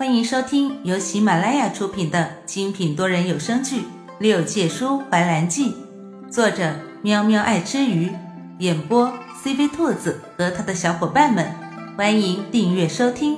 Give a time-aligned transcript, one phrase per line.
[0.00, 3.82] 欢迎收听由喜马拉雅出品的精品多人有声剧
[4.18, 5.74] 《六界书怀兰记》，
[6.30, 8.10] 作者喵喵爱吃鱼，
[8.60, 9.12] 演播
[9.44, 11.54] CV 兔子和他的小伙伴们。
[11.98, 13.36] 欢迎订阅收听。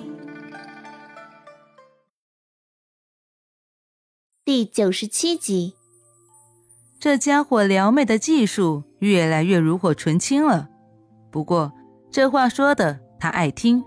[4.44, 5.74] 第九十七集，
[7.00, 10.68] 这家伙撩妹的技术越来越炉火纯青了。
[11.32, 11.72] 不过
[12.12, 13.82] 这话说的他爱听。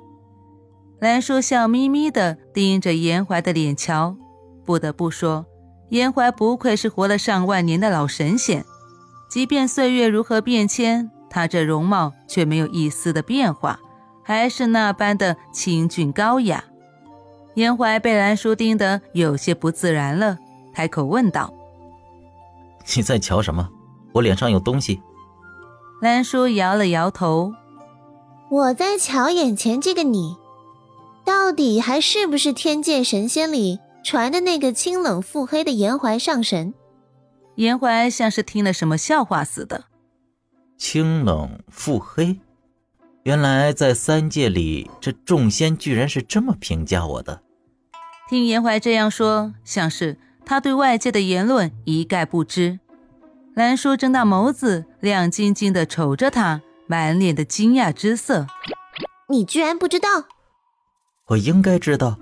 [1.05, 4.17] 兰叔笑眯眯地盯着严怀的脸瞧，
[4.65, 5.45] 不得不说，
[5.89, 8.65] 严怀不愧是活了上万年的老神仙。
[9.29, 13.79] 即便岁月如何变迁，他这容貌却没有一丝的变化，
[14.23, 16.63] 还是那般的清俊高雅。
[17.53, 20.39] 严怀被兰叔盯得有些不自然了，
[20.73, 21.53] 开口问道
[22.97, 23.69] ：“你在瞧什么？
[24.11, 24.99] 我脸上有东西？”
[26.01, 27.53] 兰叔摇了摇头
[28.49, 30.37] ：“我在瞧眼前这个你。”
[31.25, 36.73] 到底还是不是天界神仙里传的那个清冷腹黑的颜怀上神？
[37.55, 39.85] 颜怀像是听了什么笑话似的。
[40.77, 42.39] 清冷腹黑，
[43.23, 47.41] 原来在三界里，这众仙居然是这么评价我的。
[48.29, 52.79] 听颜怀这样说，像是他对外界的言论一概不知。
[53.55, 58.45] 兰叔睁大眸子，亮晶晶的瞅着他，满脸的惊讶之色。
[59.29, 60.25] 你居然不知道？
[61.27, 62.19] 我应该知道，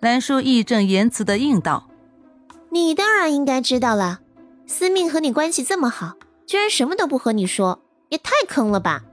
[0.00, 1.88] 兰叔义正言辞的应道
[2.70, 4.20] ：“你当然应该知道了。
[4.66, 9.04] 司命和你关系这么好，居然什么都不和你说，也太坑了吧！”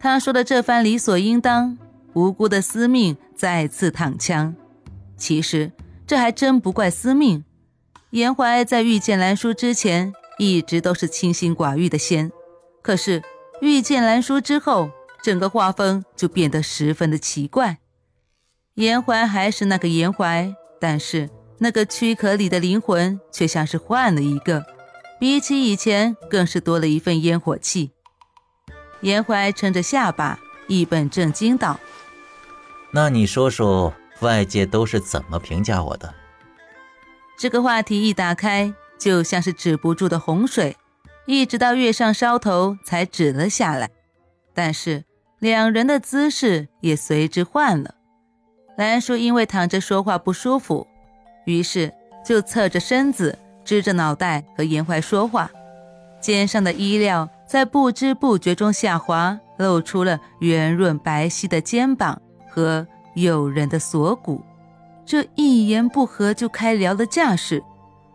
[0.00, 1.76] 他说的这番理所应当，
[2.14, 4.54] 无辜的司命再次躺枪。
[5.18, 5.72] 其实
[6.06, 7.44] 这还真不怪司命。
[8.10, 12.32] 严怀在遇见兰叔之前，一直都是清心寡欲的仙，
[12.80, 13.22] 可是
[13.60, 14.88] 遇见兰叔之后，
[15.22, 17.78] 整个画风就变得十分的奇怪。
[18.80, 21.28] 严怀还是那个严怀，但是
[21.58, 24.64] 那个躯壳里的灵魂却像是换了一个，
[25.18, 27.90] 比起以前更是多了一份烟火气。
[29.02, 31.78] 严怀撑着下巴，一本正经道
[32.94, 36.14] ：“那你说说，外界都是怎么评价我的？”
[37.36, 40.78] 这个话题一打开，就像是止不住的洪水，
[41.26, 43.90] 一直到月上梢头才止了下来。
[44.54, 45.04] 但是
[45.38, 47.96] 两人的姿势也随之换了。
[48.80, 50.86] 兰叔因为躺着说话不舒服，
[51.44, 51.92] 于是
[52.24, 55.50] 就侧着身子，支着脑袋和严怀说话。
[56.18, 62.86] 肩上的衣料在不知不觉中下滑，露出了圆润白皙的肩膀和
[63.16, 64.40] 诱人的锁骨。
[65.04, 67.62] 这一言不合就开聊的架势，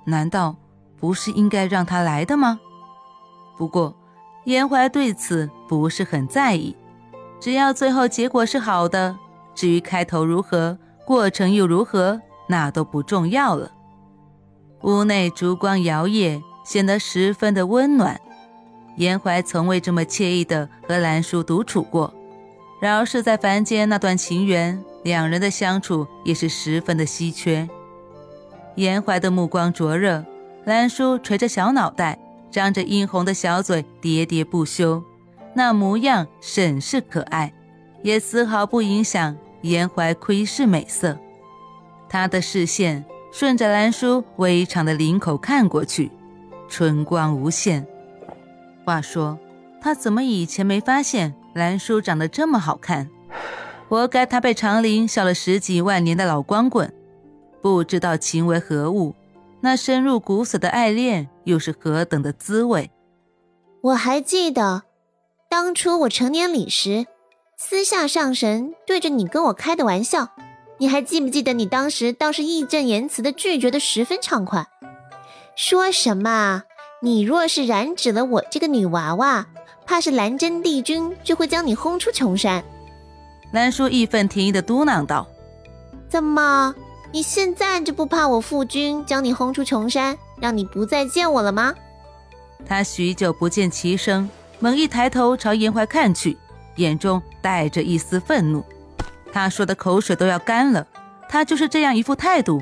[0.05, 0.55] 难道
[0.99, 2.59] 不是应该让他来的吗？
[3.55, 3.95] 不过
[4.45, 6.75] 严怀对此不是很在意，
[7.39, 9.15] 只要最后结果是好的。
[9.55, 13.71] 至于开头如何，过程又如何，那都不重要了。
[14.81, 18.19] 屋内烛光摇曳，显得十分的温暖。
[18.97, 22.13] 严怀从未这么惬意的和兰叔独处过。
[22.81, 27.67] 饶是在凡间那段情缘，两人的相处也是十分的稀缺。
[28.75, 30.23] 严怀的目光灼热，
[30.65, 32.19] 兰叔垂着小脑袋，
[32.51, 35.03] 张着殷红的小嘴，喋喋不休，
[35.55, 37.53] 那模样甚是可爱，
[38.05, 39.35] 也丝毫不影响。
[39.61, 41.17] 颜怀窥视美色，
[42.07, 46.11] 他的视线顺着兰叔微长的领口看过去，
[46.67, 47.83] 春光无限。
[48.85, 49.39] 话说，
[49.81, 53.09] 他怎么以前没发现兰叔长得这么好看？
[53.89, 56.93] 活该他被长林笑了十几万年的老光棍，
[57.63, 59.15] 不知道情为何物，
[59.61, 62.91] 那深入骨髓的爱恋又是何等的滋味？
[63.81, 64.83] 我还记得，
[65.49, 67.07] 当初我成年礼时。
[67.57, 70.27] 私下上神对着你跟我开的玩笑，
[70.77, 71.53] 你还记不记得？
[71.53, 74.67] 你当时倒是义正言辞的拒绝的十分畅快，
[75.55, 76.63] 说什么？
[77.01, 79.47] 你若是染指了我这个女娃娃，
[79.85, 82.61] 怕是蓝真帝君就会将你轰出琼山。
[83.53, 85.25] 兰叔义愤填膺的嘟囔道
[86.09, 86.75] ：“怎么，
[87.13, 91.73] 你现在就不怕我父君将你轰出琼山，让你不再见我了吗？”
[92.67, 94.29] 他许久不见其声，
[94.59, 96.37] 猛一抬头朝颜怀看去。
[96.77, 98.65] 眼中带着一丝愤怒，
[99.31, 100.87] 他说的口水都要干了。
[101.29, 102.59] 他就是这样一副态度，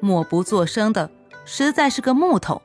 [0.00, 1.10] 默不作声的，
[1.44, 2.62] 实在是个木头。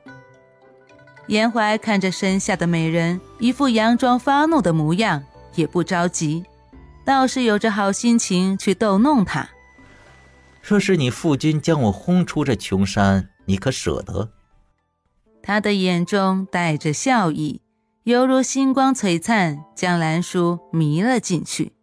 [1.26, 5.24] 严怀看着身下的美人，一副佯装发怒的模样，
[5.56, 6.44] 也不着急，
[7.04, 9.48] 倒是有着好心情去逗弄他。
[10.62, 14.30] 若是你父君将我轰出这穷山，你可舍得？
[15.42, 17.62] 他的眼中带着笑意。
[18.08, 21.74] 犹如星光璀璨，将兰叔迷了进去。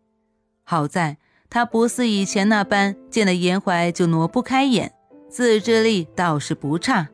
[0.63, 1.17] 好在
[1.51, 4.91] 他不似以前那般见了严怀就挪不开眼，
[5.29, 7.09] 自制力倒是不差。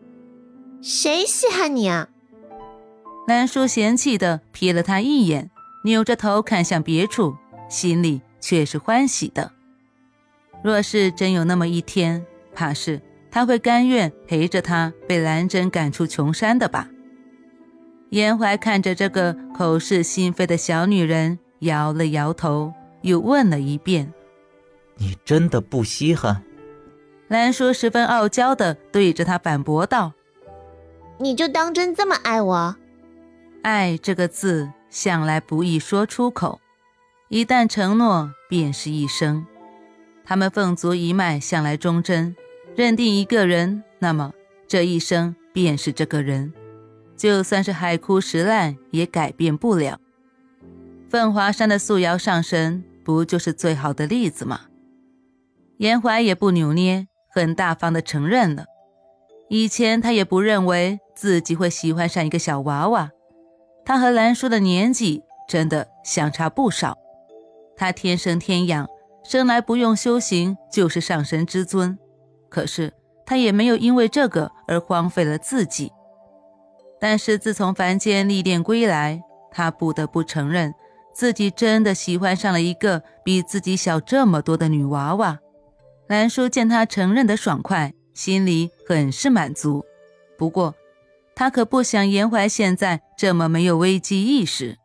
[0.81, 2.07] 谁稀罕你啊？
[3.27, 5.51] 兰叔嫌弃的瞥了他一眼，
[5.83, 7.35] 扭着头看向别处，
[7.67, 9.51] 心里却是欢喜的。
[10.63, 12.25] 若是真有那么一天，
[12.55, 16.87] 怕是他会甘愿陪着他被兰真赶出穷山的吧？
[18.11, 22.73] 严怀看着这个口是心非的小女人，摇了摇头，
[23.03, 24.13] 又问了一遍
[24.99, 26.43] ：“你真的不稀罕？”
[27.29, 30.11] 兰叔十分傲娇的对着他反驳道
[31.19, 32.75] ：“你就当真这么爱我？
[33.61, 36.59] 爱这个字向来不易说出口，
[37.29, 39.45] 一旦承诺，便是一生。
[40.25, 42.35] 他们凤族一脉向来忠贞，
[42.75, 44.33] 认定一个人，那么
[44.67, 46.51] 这一生便是这个人。”
[47.15, 49.99] 就算是海枯石烂，也改变不了。
[51.09, 54.61] 凤华山的素瑶上神，不就是最好的例子吗？
[55.77, 58.65] 严怀也不扭捏，很大方的承认了。
[59.49, 63.09] 以前他也不认为自己会喜欢上一个小娃娃。
[63.83, 66.97] 他和兰叔的年纪真的相差不少。
[67.75, 68.87] 他天生天养，
[69.23, 71.97] 生来不用修行就是上神之尊。
[72.47, 72.93] 可是
[73.25, 75.91] 他也没有因为这个而荒废了自己。
[77.01, 80.75] 但是自从凡间历练归来，他不得不承认，
[81.11, 85.39] 自己真的喜欢上了一个比自己小这么多的女娃娃。
[86.07, 89.83] 兰叔见他承认的爽快，心里很是满足。
[90.37, 90.75] 不过，
[91.33, 94.77] 他可不想严怀现在这么没有危机意识。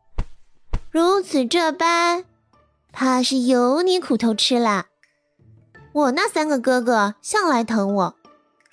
[0.89, 2.25] 如此这般，
[2.91, 4.87] 怕是有你苦头吃了。
[5.93, 8.15] 我那三个哥哥向来疼我。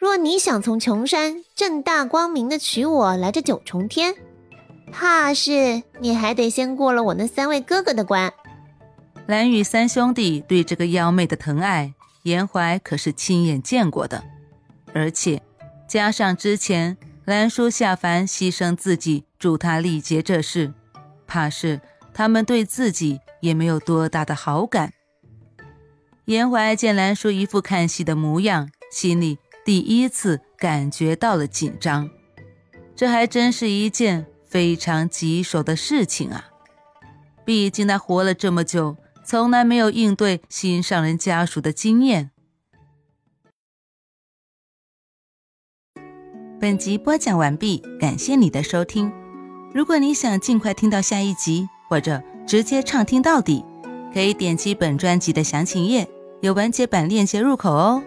[0.04, 4.14] 若你想从琼山正大光明的娶我来这九重天，
[4.92, 8.30] 怕是你还得先过了我那三位哥哥的关。
[9.26, 14.22] 蓝雨三兄弟对这个幺妹的疼爱，严怀可是亲眼见过的，
[14.92, 15.40] 而且
[15.88, 20.74] 加上之前兰叔下凡牺牲自己助他力竭这事，
[21.26, 21.80] 怕是
[22.12, 24.92] 他们对自己也没有多大的好感。
[26.26, 29.38] 严怀见兰叔一副看戏的模样，心里。
[29.64, 32.10] 第一次感觉到了紧张，
[32.94, 36.50] 这还真是一件非常棘手的事情啊！
[37.46, 42.30] 毕竟他活了这么久，从来没有应对心上人家属的经验。
[46.60, 49.10] 本集播讲完毕，感谢你的收听。
[49.74, 53.64] 如果你想尽快听到下一集，或者直接畅听到底，
[54.12, 56.06] 可以点击本专辑的详情页，
[56.42, 58.02] 有完结版链接入口哦。